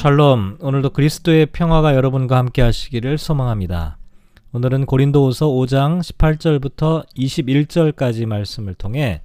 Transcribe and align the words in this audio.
샬롬. 0.00 0.56
오늘도 0.60 0.94
그리스도의 0.94 1.44
평화가 1.44 1.94
여러분과 1.94 2.38
함께 2.38 2.62
하시기를 2.62 3.18
소망합니다. 3.18 3.98
오늘은 4.52 4.86
고린도후서 4.86 5.48
5장 5.48 6.00
18절부터 6.00 7.06
21절까지 7.14 8.24
말씀을 8.24 8.72
통해 8.72 9.20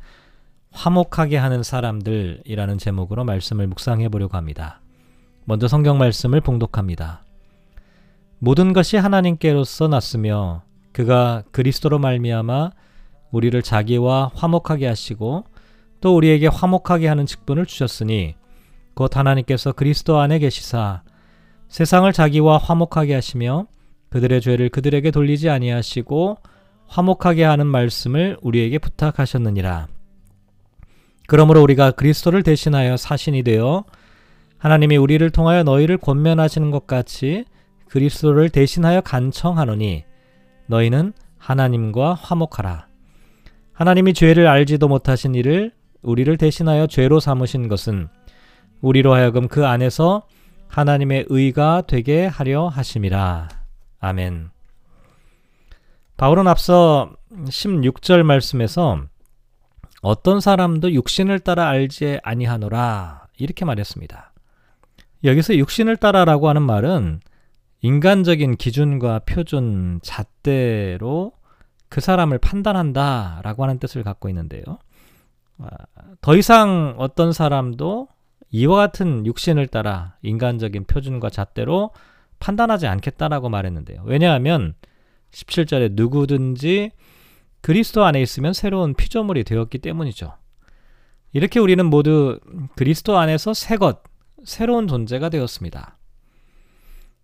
화목하게 0.71 1.37
하는 1.37 1.63
사람들이라는 1.63 2.77
제목으로 2.77 3.23
말씀을 3.23 3.67
묵상해 3.67 4.09
보려고 4.09 4.35
합니다. 4.35 4.81
먼저 5.45 5.69
성경 5.69 5.97
말씀을 5.97 6.41
봉독합니다. 6.41 7.23
모든 8.39 8.73
것이 8.73 8.97
하나님께로서 8.97 9.87
났으며 9.87 10.63
그가 10.91 11.43
그리스도로 11.53 11.99
말미암아 11.99 12.71
우리를 13.31 13.61
자기와 13.61 14.31
화목하게 14.35 14.87
하시고 14.87 15.45
또 16.01 16.17
우리에게 16.17 16.47
화목하게 16.47 17.07
하는 17.07 17.25
직분을 17.25 17.65
주셨으니 17.65 18.35
곧 18.95 19.15
하나님께서 19.15 19.73
그리스도 19.73 20.19
안에 20.19 20.39
계시사 20.39 21.03
세상을 21.67 22.11
자기와 22.11 22.57
화목하게 22.57 23.13
하시며 23.13 23.67
그들의 24.09 24.41
죄를 24.41 24.69
그들에게 24.69 25.11
돌리지 25.11 25.49
아니하시고 25.49 26.37
화목하게 26.87 27.43
하는 27.43 27.67
말씀을 27.67 28.37
우리에게 28.41 28.79
부탁하셨느니라. 28.79 29.87
그러므로 31.27 31.61
우리가 31.61 31.91
그리스도를 31.91 32.43
대신하여 32.43 32.97
사신이 32.97 33.43
되어 33.43 33.83
하나님이 34.57 34.97
우리를 34.97 35.27
통하여 35.31 35.63
너희를 35.63 35.97
권면하시는 35.97 36.71
것 36.71 36.87
같이 36.87 37.45
그리스도를 37.89 38.49
대신하여 38.49 39.01
간청하노니 39.01 40.05
너희는 40.67 41.13
하나님과 41.37 42.13
화목하라. 42.13 42.87
하나님이 43.73 44.13
죄를 44.13 44.47
알지도 44.47 44.87
못하신 44.87 45.35
이를 45.35 45.71
우리를 46.01 46.37
대신하여 46.37 46.87
죄로 46.87 47.19
삼으신 47.19 47.67
것은 47.67 48.07
우리로 48.85 49.15
하여금 49.15 49.47
그 49.47 49.65
안에서 49.65 50.27
하나님의 50.67 51.25
의가 51.29 51.81
되게 51.87 52.27
하려 52.27 52.67
하심이라. 52.67 53.49
아멘. 53.99 54.51
바울은 56.17 56.47
앞서 56.47 57.11
16절 57.31 58.21
말씀에서 58.21 59.01
어떤 60.03 60.39
사람도 60.39 60.93
육신을 60.93 61.39
따라 61.39 61.67
알지 61.67 62.19
아니하노라 62.21 63.27
이렇게 63.37 63.65
말했습니다. 63.65 64.33
여기서 65.23 65.55
육신을 65.57 65.97
따라라고 65.97 66.47
하는 66.47 66.61
말은 66.61 67.21
인간적인 67.81 68.57
기준과 68.57 69.21
표준 69.25 69.99
잣대로 70.03 71.31
그 71.89 72.01
사람을 72.01 72.37
판단한다라고 72.37 73.63
하는 73.63 73.79
뜻을 73.79 74.03
갖고 74.03 74.29
있는데요. 74.29 74.63
아, 75.57 75.69
더 76.21 76.35
이상 76.35 76.95
어떤 76.99 77.33
사람도 77.33 78.09
이와 78.51 78.77
같은 78.77 79.25
육신을 79.25 79.67
따라 79.67 80.15
인간적인 80.21 80.85
표준과 80.85 81.29
잣대로 81.29 81.91
판단하지 82.39 82.87
않겠다라고 82.87 83.49
말했는데요. 83.49 84.03
왜냐하면 84.05 84.75
17절에 85.31 85.93
누구든지 85.93 86.91
그리스도 87.61 88.05
안에 88.05 88.21
있으면 88.21 88.53
새로운 88.53 88.93
피조물이 88.93 89.43
되었기 89.43 89.79
때문이죠. 89.79 90.33
이렇게 91.33 91.59
우리는 91.59 91.85
모두 91.85 92.39
그리스도 92.75 93.17
안에서 93.17 93.53
새 93.53 93.75
것, 93.77 94.03
새로운 94.43 94.87
존재가 94.87 95.29
되었습니다. 95.29 95.97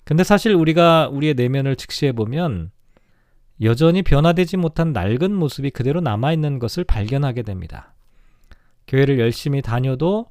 근데 0.04 0.24
사실 0.24 0.54
우리가 0.54 1.10
우리의 1.10 1.36
내면을 1.36 1.76
직시해 1.76 2.12
보면 2.12 2.72
여전히 3.62 4.02
변화되지 4.02 4.58
못한 4.58 4.92
낡은 4.92 5.34
모습이 5.34 5.70
그대로 5.70 6.02
남아있는 6.02 6.60
것을 6.60 6.84
발견하게 6.84 7.44
됩니다. 7.44 7.94
교회를 8.88 9.20
열심히 9.20 9.62
다녀도 9.62 10.26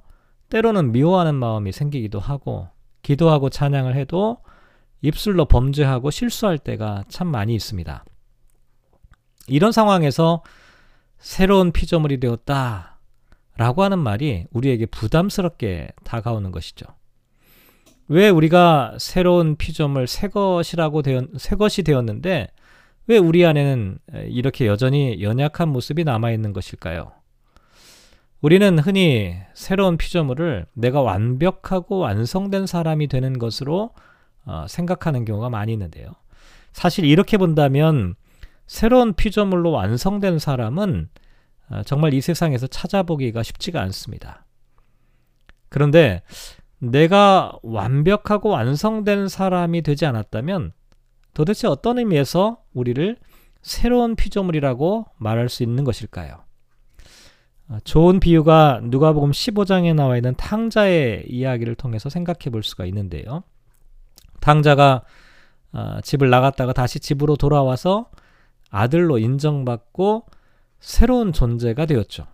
때로는 0.50 0.92
미워하는 0.92 1.34
마음이 1.34 1.72
생기기도 1.72 2.20
하고 2.20 2.68
기도하고 3.02 3.48
찬양을 3.48 3.96
해도 3.96 4.38
입술로 5.00 5.46
범죄하고 5.46 6.10
실수할 6.10 6.58
때가 6.58 7.04
참 7.08 7.28
많이 7.28 7.54
있습니다. 7.54 8.04
이런 9.48 9.72
상황에서 9.72 10.42
새로운 11.18 11.72
피조물이 11.72 12.20
되었다 12.20 12.98
라고 13.56 13.82
하는 13.82 13.98
말이 13.98 14.46
우리에게 14.52 14.86
부담스럽게 14.86 15.88
다가오는 16.04 16.50
것이죠. 16.50 16.86
왜 18.08 18.28
우리가 18.28 18.96
새로운 18.98 19.56
피조물 19.56 20.06
새 20.06 20.28
것이라고 20.28 21.02
되었, 21.02 21.24
새 21.38 21.56
것이 21.56 21.82
되었는데 21.82 22.48
왜 23.06 23.18
우리 23.18 23.44
안에는 23.46 23.98
이렇게 24.26 24.66
여전히 24.66 25.22
연약한 25.22 25.68
모습이 25.68 26.04
남아 26.04 26.32
있는 26.32 26.52
것일까요? 26.52 27.12
우리는 28.40 28.78
흔히 28.78 29.36
새로운 29.54 29.98
피조물을 29.98 30.66
내가 30.72 31.02
완벽하고 31.02 31.98
완성된 31.98 32.66
사람이 32.66 33.08
되는 33.08 33.38
것으로 33.38 33.90
어, 34.46 34.66
생각하는 34.66 35.24
경우가 35.26 35.50
많이 35.50 35.72
있는데요. 35.72 36.14
사실 36.72 37.04
이렇게 37.04 37.36
본다면 37.36 38.14
새로운 38.66 39.12
피조물로 39.12 39.72
완성된 39.72 40.38
사람은 40.38 41.10
어, 41.68 41.82
정말 41.84 42.14
이 42.14 42.20
세상에서 42.20 42.66
찾아보기가 42.66 43.42
쉽지가 43.42 43.80
않습니다. 43.82 44.46
그런데 45.68 46.22
내가 46.78 47.52
완벽하고 47.62 48.48
완성된 48.48 49.28
사람이 49.28 49.82
되지 49.82 50.06
않았다면 50.06 50.72
도대체 51.34 51.68
어떤 51.68 51.98
의미에서 51.98 52.62
우리를 52.72 53.18
새로운 53.60 54.16
피조물이라고 54.16 55.06
말할 55.18 55.50
수 55.50 55.62
있는 55.62 55.84
것일까요? 55.84 56.49
아, 57.70 57.78
좋은 57.84 58.18
비유가 58.18 58.80
누가복음 58.82 59.30
15장에 59.30 59.94
나와 59.94 60.16
있는 60.16 60.34
탕자의 60.34 61.26
이야기를 61.28 61.76
통해서 61.76 62.08
생각해 62.10 62.50
볼 62.50 62.64
수가 62.64 62.84
있는데요. 62.86 63.44
탕자가 64.40 65.02
아, 65.72 66.00
집을 66.02 66.30
나갔다가 66.30 66.72
다시 66.72 66.98
집으로 66.98 67.36
돌아와서 67.36 68.10
아들로 68.70 69.18
인정받고 69.18 70.26
새로운 70.80 71.32
존재가 71.32 71.86
되었죠. 71.86 72.26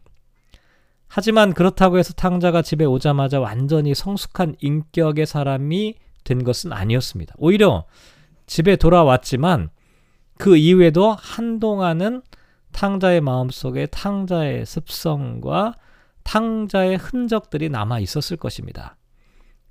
하지만 1.08 1.52
그렇다고 1.52 1.98
해서 1.98 2.14
탕자가 2.14 2.62
집에 2.62 2.86
오자마자 2.86 3.38
완전히 3.38 3.94
성숙한 3.94 4.56
인격의 4.60 5.26
사람이 5.26 5.94
된 6.24 6.44
것은 6.44 6.72
아니었습니다. 6.72 7.34
오히려 7.36 7.84
집에 8.46 8.76
돌아왔지만 8.76 9.68
그 10.38 10.56
이후에도 10.56 11.14
한동안은 11.18 12.22
탕자의 12.76 13.22
마음속에 13.22 13.86
탕자의 13.86 14.66
습성과 14.66 15.76
탕자의 16.24 16.96
흔적들이 16.96 17.70
남아 17.70 18.00
있었을 18.00 18.36
것입니다. 18.36 18.96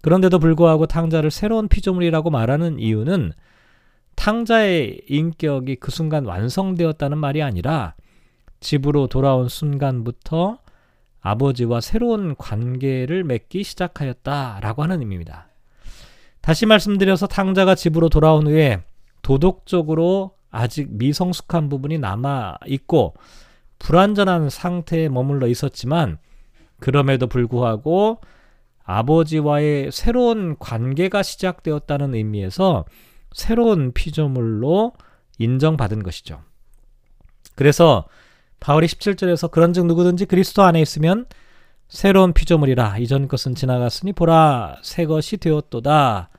그런데도 0.01 0.39
불구하고 0.39 0.88
탕자를 0.88 1.29
새로운 1.29 1.67
피조물이라고 1.67 2.31
말하는 2.31 2.79
이유는 2.79 3.31
탕자의 4.16 5.01
인격이 5.07 5.75
그 5.75 5.91
순간 5.91 6.25
완성되었다는 6.25 7.19
말이 7.19 7.43
아니라 7.43 7.93
집으로 8.59 9.05
돌아온 9.05 9.49
순간부터 9.49 10.57
아버지와 11.22 11.81
새로운 11.81 12.35
관계를 12.35 13.23
맺기 13.23 13.63
시작하였다라고 13.63 14.81
하는 14.81 15.01
의미입니다. 15.01 15.49
다시 16.41 16.66
말씀드려서 16.66 17.27
탕자가 17.27 17.75
집으로 17.75 18.09
돌아온 18.09 18.47
후에 18.47 18.83
도덕적으로 19.22 20.34
아직 20.51 20.88
미성숙한 20.91 21.69
부분이 21.69 21.97
남아 22.00 22.57
있고 22.67 23.13
불완전한 23.79 24.50
상태에 24.50 25.09
머물러 25.09 25.47
있었지만 25.47 26.17
그럼에도 26.79 27.28
불구하고 27.28 28.22
아버지와의 28.84 29.91
새로운 29.91 30.57
관계가 30.59 31.23
시작되었다는 31.23 32.13
의미에서 32.13 32.85
새로운 33.34 33.91
피조물로 33.94 34.94
인정받은 35.39 36.03
것이죠. 36.03 36.41
그래서 37.55 38.05
바울이 38.59 38.88
17절에서 38.88 39.51
그런즉 39.51 39.85
누구든지 39.88 40.25
그리스도 40.25 40.63
안에 40.63 40.81
있으면 40.81 41.25
새로운 41.88 42.34
피조물이라 42.34 42.97
이전 43.00 43.28
것은 43.28 43.55
지나갔으니 43.55 44.14
보라 44.14 44.78
새 44.81 45.05
것이 45.05 45.37
되었도다 45.37 46.29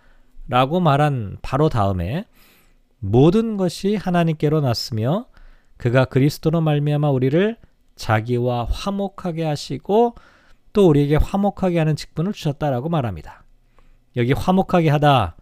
라고 0.49 0.81
말한 0.81 1.39
바로 1.43 1.69
다음에 1.69 2.27
모든 2.99 3.57
것이 3.57 3.97
하나님께로 3.97 4.61
났으며 4.61 5.27
그가 5.77 6.07
그리스도로 6.07 6.61
말미암아 6.61 7.11
우리를 7.11 7.57
자기와 7.97 8.67
화목하게 8.71 9.45
하시고 9.45 10.15
또 10.73 10.89
우리에게 10.89 11.17
화목하게 11.17 11.79
하는 11.79 11.97
직분을 11.97 12.33
주셨다라고 12.33 12.89
말합니다. 12.89 13.45
여기 14.17 14.33
화목하게 14.33 14.91
하다, 14.91 15.37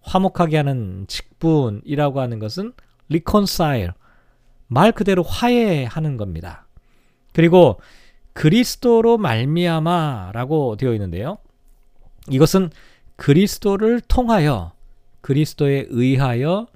화목하게 0.00 0.56
하는 0.58 1.06
직분이라고 1.08 2.20
하는 2.20 2.38
것은 2.38 2.72
reconcile, 3.10 3.90
말 4.68 4.92
그대로 4.92 5.22
화해하는 5.22 6.16
겁니다. 6.16 6.66
그리고 7.32 7.80
그리스도로 8.32 9.18
말미암아라고 9.18 10.76
되어 10.76 10.92
있는데요. 10.92 11.38
이것은 12.30 12.70
그리스도를 13.16 14.00
통하여 14.02 14.72
그리스도에 15.22 15.86
의하여 15.88 16.66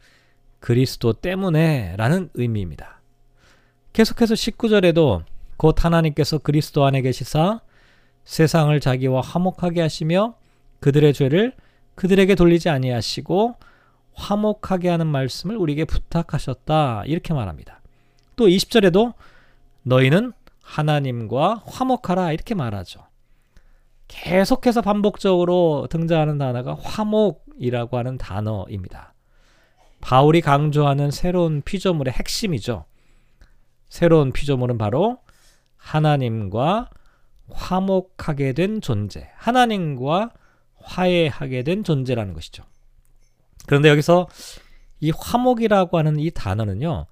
그리스도 0.61 1.13
때문에 1.13 1.95
라는 1.97 2.31
의미입니다. 2.35 3.01
계속해서 3.93 4.35
19절에도 4.35 5.25
곧 5.57 5.85
하나님께서 5.85 6.39
그리스도 6.39 6.85
안에 6.85 7.03
계시사 7.03 7.61
세상을 8.25 8.79
자기와 8.79 9.23
화목하게 9.23 9.81
하시며 9.81 10.35
그들의 10.81 11.13
죄를 11.13 11.55
그들에게 11.95 12.35
돌리지 12.35 12.69
아니하시고 12.69 13.57
화목하게 14.15 14.89
하는 14.89 15.07
말씀을 15.07 15.57
우리에게 15.57 15.85
부탁하셨다. 15.85 17.05
이렇게 17.07 17.35
말합니다. 17.35 17.81
또 18.37 18.47
20절에도 18.47 19.15
너희는 19.83 20.33
하나님과 20.63 21.63
화목하라 21.67 22.33
이렇게 22.33 22.55
말하죠. 22.55 23.01
계속해서 24.09 24.83
반복적으로 24.83 25.87
등장하는 25.91 26.39
단어가 26.39 26.75
화목이라고 26.75 27.97
하는 27.99 28.19
단어입니다. 28.19 29.15
바울이 30.01 30.41
강조하는 30.41 31.11
새로운 31.11 31.63
피조물의 31.63 32.13
핵심이죠. 32.15 32.85
새로운 33.89 34.33
피조물은 34.33 34.79
바로 34.79 35.19
하나님과 35.77 36.91
화목하게 37.53 38.53
된 38.53 38.81
존재, 38.81 39.31
하나님과 39.37 40.31
화해하게 40.77 41.63
된 41.63 41.85
존재라는 41.85 42.35
것이죠. 42.35 42.65
그런데 43.67 43.89
여기서 43.89 44.29
이 45.01 45.13
화목이라고 45.17 45.99
하는 45.99 46.19
이 46.19 46.31
단어는요, 46.31 47.07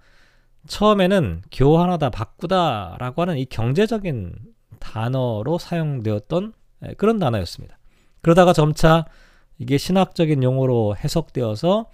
처음에는 0.67 1.43
교환하다, 1.51 2.11
바꾸다 2.11 2.97
라고 2.99 3.23
하는 3.23 3.39
이 3.39 3.47
경제적인 3.47 4.35
단어로 4.79 5.59
사용되었던 5.59 6.53
예, 6.87 6.95
그런 6.95 7.19
단어였습니다. 7.19 7.79
그러다가 8.23 8.53
점차 8.53 9.07
이게 9.59 9.79
신학적인 9.79 10.43
용어로 10.43 10.97
해석되어서 10.97 11.91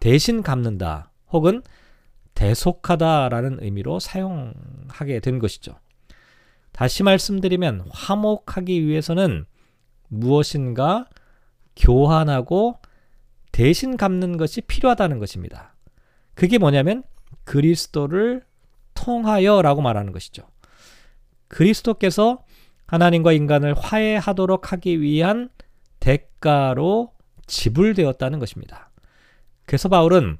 대신 0.00 0.42
갚는다 0.42 1.12
혹은 1.30 1.62
대속하다라는 2.34 3.58
의미로 3.62 4.00
사용하게 4.00 5.20
된 5.20 5.38
것이죠. 5.38 5.78
다시 6.72 7.02
말씀드리면 7.02 7.84
화목하기 7.90 8.86
위해서는 8.86 9.44
무엇인가 10.08 11.06
교환하고 11.76 12.78
대신 13.52 13.96
갚는 13.96 14.36
것이 14.36 14.60
필요하다는 14.62 15.18
것입니다. 15.18 15.74
그게 16.34 16.58
뭐냐면 16.58 17.02
그리스도를 17.44 18.42
통하여라고 18.94 19.82
말하는 19.82 20.12
것이죠. 20.12 20.48
그리스도께서 21.48 22.44
하나님과 22.86 23.32
인간을 23.32 23.74
화해하도록 23.74 24.72
하기 24.72 25.00
위한 25.00 25.50
대가로 26.00 27.12
지불되었다는 27.46 28.38
것입니다. 28.38 28.89
그래서 29.70 29.88
바울은 29.88 30.36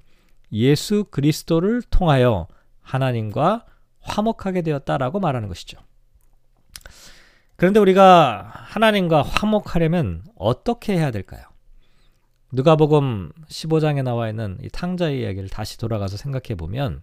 예수 0.51 1.05
그리스도를 1.09 1.83
통하여 1.83 2.49
하나님과 2.81 3.65
화목하게 4.01 4.63
되었다라고 4.63 5.21
말하는 5.21 5.47
것이죠. 5.47 5.79
그런데 7.55 7.79
우리가 7.79 8.51
하나님과 8.53 9.23
화목하려면 9.23 10.25
어떻게 10.35 10.95
해야 10.95 11.13
될까요? 11.13 11.45
누가복음 12.51 13.31
15장에 13.47 14.03
나와 14.03 14.29
있는 14.29 14.59
이 14.63 14.69
탕자의 14.69 15.21
이야기를 15.21 15.49
다시 15.49 15.79
돌아가서 15.79 16.17
생각해 16.17 16.57
보면 16.57 17.01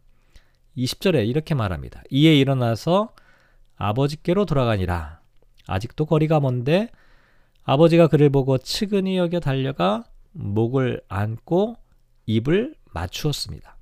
20절에 0.76 1.26
이렇게 1.26 1.56
말합니다. 1.56 2.04
이에 2.10 2.36
일어나서 2.36 3.14
아버지께로 3.78 4.44
돌아가니라. 4.44 5.22
아직도 5.66 6.06
거리가 6.06 6.42
먼데 6.42 6.90
아버지가 7.64 8.08
그를 8.08 8.30
보고 8.30 8.58
측은히 8.58 9.16
여겨 9.16 9.40
달려가 9.40 10.04
목을 10.34 11.00
안고 11.08 11.78
입을 12.28 12.76
맞추었습니다. 12.94 13.76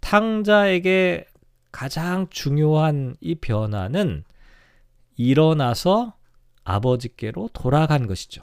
탕자에게 0.00 1.26
가장 1.72 2.28
중요한 2.30 3.16
이 3.20 3.34
변화는 3.34 4.24
일어나서 5.16 6.14
아버지께로 6.64 7.50
돌아간 7.52 8.06
것이죠. 8.06 8.42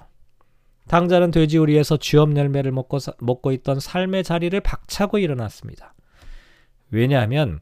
탕자는 0.88 1.31
돼지우리에서 1.31 1.97
쥐업 1.97 2.36
열매를 2.36 2.71
먹고, 2.71 2.97
먹고 3.19 3.51
있던 3.51 3.80
삶의 3.80 4.24
자리를 4.24 4.59
박차고 4.59 5.19
일어났습니다. 5.19 5.94
왜냐하면 6.89 7.59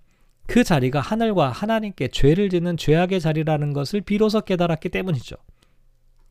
그 0.48 0.64
자리가 0.64 1.02
하늘과 1.02 1.50
하나님께 1.50 2.08
죄를 2.08 2.50
짓는 2.50 2.78
죄악의 2.78 3.20
자리라는 3.20 3.74
것을 3.74 4.00
비로소 4.00 4.40
깨달았기 4.40 4.88
때문이죠. 4.90 5.36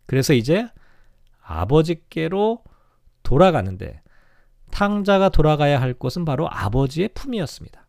그래서 0.06 0.32
이제 0.32 0.66
아버지께로 1.42 2.64
돌아가는데 3.22 4.00
탕자가 4.70 5.30
돌아가야 5.30 5.80
할 5.80 5.94
곳은 5.94 6.24
바로 6.24 6.48
아버지의 6.50 7.10
품이었습니다. 7.14 7.86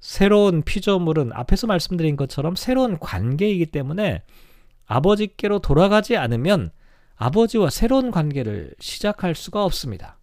새로운 0.00 0.62
피조물은 0.62 1.32
앞에서 1.32 1.66
말씀드린 1.66 2.16
것처럼 2.16 2.54
새로운 2.54 2.98
관계이기 2.98 3.66
때문에 3.66 4.22
아버지께로 4.86 5.58
돌아가지 5.58 6.16
않으면 6.16 6.70
아버지와 7.16 7.70
새로운 7.70 8.10
관계를 8.10 8.74
시작할 8.78 9.34
수가 9.34 9.64
없습니다. 9.64 10.18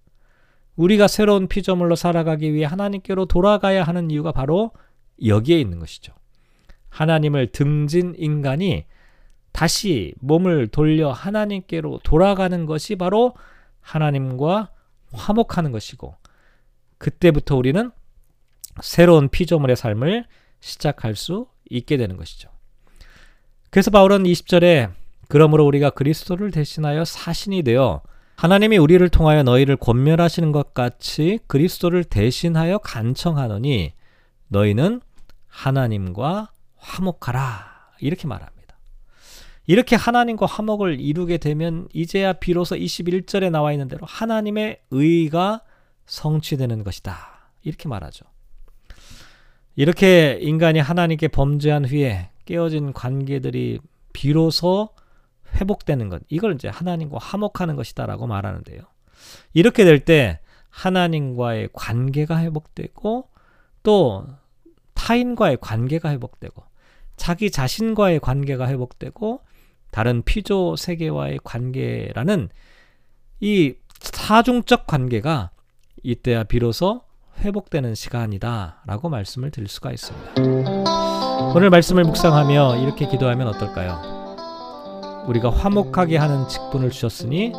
우리가 0.76 1.08
새로운 1.08 1.48
피조물로 1.48 1.96
살아가기 1.96 2.54
위해 2.54 2.66
하나님께로 2.66 3.26
돌아가야 3.26 3.84
하는 3.84 4.12
이유가 4.12 4.32
바로 4.32 4.72
여기에 5.24 5.60
있는 5.60 5.80
것이죠. 5.80 6.14
하나님을 6.90 7.48
등진 7.48 8.14
인간이 8.18 8.86
다시 9.52 10.14
몸을 10.20 10.68
돌려 10.68 11.12
하나님께로 11.12 12.00
돌아가는 12.04 12.66
것이 12.66 12.96
바로 12.96 13.36
하나님과 13.82 14.72
화목하는 15.16 15.72
것이고 15.72 16.16
그때부터 16.98 17.56
우리는 17.56 17.92
새로운 18.82 19.30
피조물의 19.30 19.76
삶을 19.76 20.26
시작할 20.60 21.16
수 21.16 21.48
있게 21.70 21.98
되는 21.98 22.18
것이죠. 22.18 22.50
그래서 23.70 23.92
바울은 23.92 24.24
20절에 24.24 24.92
그러므로 25.28 25.66
우리가 25.66 25.90
그리스도를 25.92 26.52
대신하여 26.52 27.06
사신이 27.06 27.64
되어 27.64 28.02
하나님이 28.38 28.78
우리를 28.78 29.08
통하여 29.10 29.44
너희를 29.44 29.78
권멸하시는 29.78 30.52
것 30.52 30.74
같이 30.74 31.40
그리스도를 31.48 32.04
대신하여 32.04 32.80
간청하노니 32.80 33.94
너희는 34.50 35.02
하나님과 35.48 36.52
화목하라 36.76 37.94
이렇게 38.00 38.28
말합니다. 38.28 38.55
이렇게 39.68 39.96
하나님과 39.96 40.46
화목을 40.46 41.00
이루게 41.00 41.38
되면 41.38 41.88
이제야 41.94 42.34
비로소 42.34 42.76
21절에 42.76 43.50
나와 43.50 43.72
있는 43.72 43.88
대로 43.88 44.06
하나님의 44.06 44.82
의가 44.92 45.62
성취되는 46.06 46.84
것이다. 46.84 47.50
이렇게 47.64 47.88
말하죠. 47.90 48.26
이렇게 49.76 50.38
인간이 50.42 50.80
하나님께 50.80 51.30
범죄한 51.30 51.86
후에 51.86 52.30
깨어진 52.46 52.94
관계들이 52.94 53.80
비로소 54.14 54.90
회복되는 55.56 56.10
것. 56.10 56.22
이걸 56.30 56.54
이제 56.54 56.68
하나님과 56.68 57.18
화목하는 57.20 57.76
것이다라고 57.76 58.28
말하는데요. 58.28 58.82
이렇게 59.54 59.84
될 59.84 60.00
때 60.00 60.40
하나님과의 60.70 61.70
관계가 61.74 62.40
회복되고 62.42 63.30
또 63.84 64.28
타인과의 64.94 65.58
관계가 65.62 66.10
회복되고 66.12 66.64
자기 67.16 67.50
자신과의 67.50 68.20
관계가 68.20 68.68
회복되고 68.68 69.42
다른 69.96 70.24
피조 70.24 70.76
세계와의 70.76 71.40
관계라는 71.46 72.50
이 73.40 73.76
사중적 74.02 74.88
관계가 74.88 75.52
이때야 76.04 76.44
비로소 76.44 77.00
회복되는 77.40 77.96
시간이다라고 77.96 79.08
말씀을 79.08 79.52
드릴 79.52 79.70
수가 79.70 79.94
있습니다. 79.94 80.34
오늘 81.56 81.70
말씀을 81.70 82.04
묵상하며 82.04 82.84
이렇게 82.84 83.08
기도하면 83.08 83.48
어떨까요? 83.48 84.36
우리가 85.30 85.50
화목하게 85.50 86.18
하는 86.18 86.46
직분을 86.50 86.90
주셨으니 86.90 87.54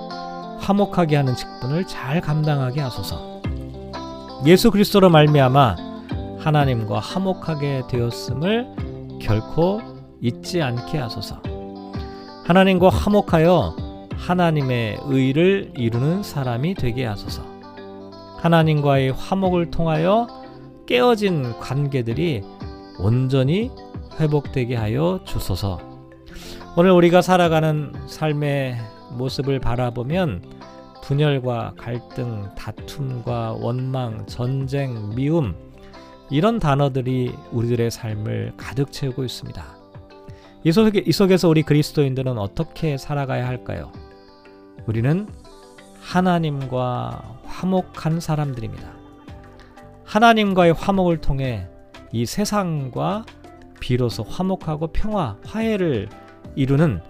화목하게 0.59 1.17
하는 1.17 1.35
직분을 1.35 1.87
잘 1.87 2.21
감당하게 2.21 2.83
하소서. 2.83 3.41
예수 4.45 4.71
그리스도로 4.71 5.09
말미암아 5.09 5.77
하나님과 6.41 6.99
화목하게 6.99 7.85
되었음을 7.89 8.67
결코 9.23 9.81
잊지 10.21 10.61
않게 10.61 10.99
하소서. 10.99 11.56
하나님과 12.47 12.91
화목하여 12.91 13.75
하나님의 14.15 14.99
의를 15.07 15.73
이루는 15.77 16.23
사람이 16.23 16.75
되게 16.75 17.05
하소서. 17.05 17.43
하나님과의 18.39 19.11
화목을 19.11 19.73
통하여 19.73 20.29
깨어진 20.87 21.59
관계들이 21.59 22.43
온전히 23.01 23.73
회복되게 24.21 24.77
하여 24.77 25.19
주소서. 25.25 25.81
오늘 26.77 26.93
우리가 26.93 27.21
살아가는 27.21 27.93
삶의 28.07 28.77
모습을 29.19 29.59
바라보면 29.59 30.45
분열과 31.03 31.73
갈등, 31.77 32.49
다툼과 32.57 33.57
원망, 33.59 34.25
전쟁, 34.27 35.17
미움 35.17 35.57
이런 36.31 36.61
단어들이 36.61 37.35
우리들의 37.51 37.91
삶을 37.91 38.53
가득 38.57 38.93
채우고 38.93 39.25
있습니다. 39.25 39.76
이, 40.65 40.73
속에, 40.73 41.03
이 41.07 41.13
속에서 41.13 41.49
우리 41.49 41.63
그리스도인들은 41.63 42.39
어떻게 42.39 42.97
살아가야 42.97 43.47
할까요? 43.47 43.93
우리는 44.87 45.29
하나님과 46.01 47.41
화목한 47.45 48.21
사람들입니다. 48.21 48.93
하나님과의 50.05 50.73
화목을 50.73 51.21
통해 51.21 51.69
이 52.13 52.27
세상과 52.27 53.25
비로소 53.81 54.23
화목하고 54.23 54.89
평화, 54.89 55.37
화해를 55.45 56.09
이루는 56.55 57.01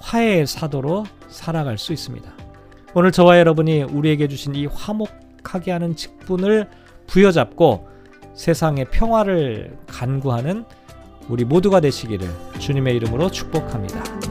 화해의 0.00 0.46
사도로 0.46 1.04
살아갈 1.28 1.78
수 1.78 1.92
있습니다. 1.92 2.30
오늘 2.94 3.12
저와 3.12 3.38
여러분이 3.38 3.84
우리에게 3.84 4.26
주신 4.28 4.54
이 4.54 4.66
화목하게 4.66 5.70
하는 5.70 5.94
직분을 5.94 6.68
부여잡고 7.06 7.88
세상의 8.34 8.86
평화를 8.86 9.78
간구하는 9.86 10.64
우리 11.30 11.44
모두가 11.44 11.78
되시기를 11.80 12.28
주님의 12.58 12.96
이름으로 12.96 13.30
축복합니다. 13.30 14.29